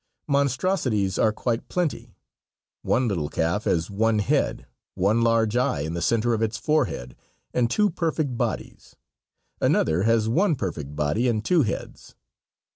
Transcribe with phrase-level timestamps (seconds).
[0.27, 2.15] Monstrosities are quite plenty.
[2.81, 7.15] One little calf has one head, one large eye in the center of its forehead,
[7.53, 8.95] and two perfect bodies.
[9.61, 12.15] Another has one perfect body and two heads.